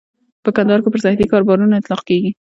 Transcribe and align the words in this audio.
په 0.43 0.49
کندهار 0.55 0.79
کې 0.83 0.89
پر 0.93 0.99
سرحدي 1.03 1.25
کاروباريانو 1.31 1.79
اطلاق 1.79 2.01
کېږي. 2.09 2.31